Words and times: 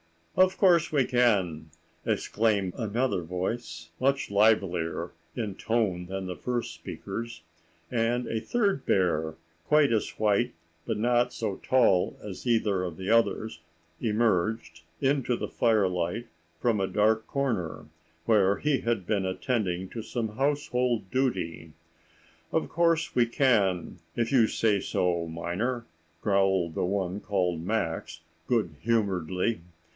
"Of 0.35 0.57
course 0.57 0.91
we 0.91 1.05
can," 1.05 1.69
exclaimed 2.05 2.73
another 2.75 3.21
voice, 3.21 3.91
much 3.99 4.31
livelier 4.31 5.11
in 5.35 5.53
tone 5.53 6.07
than 6.07 6.25
the 6.25 6.35
first 6.37 6.73
speaker's, 6.73 7.43
and 7.91 8.25
a 8.27 8.39
third 8.39 8.83
bear, 8.87 9.35
quite 9.67 9.91
as 9.91 10.09
white 10.11 10.53
but 10.87 10.97
not 10.97 11.31
so 11.33 11.57
tall 11.57 12.17
as 12.23 12.47
either 12.47 12.83
of 12.83 12.97
the 12.97 13.11
others, 13.11 13.59
emerged 13.99 14.81
into 15.01 15.35
the 15.35 15.49
firelight 15.49 16.25
from 16.59 16.79
a 16.79 16.87
dark 16.87 17.27
corner, 17.27 17.85
where 18.25 18.57
he 18.57 18.79
had 18.79 19.05
been 19.05 19.25
attending 19.25 19.87
to 19.89 20.01
some 20.01 20.29
household 20.29 21.11
duty. 21.11 21.73
"Of 22.51 22.69
course 22.69 23.13
we 23.13 23.27
can, 23.27 23.99
if 24.15 24.31
you 24.31 24.47
say 24.47 24.79
so, 24.79 25.27
Minor," 25.27 25.85
growled 26.21 26.73
the 26.73 26.85
one 26.85 27.19
called 27.19 27.61
Max, 27.63 28.21
good 28.47 28.73
humouredly. 28.81 29.59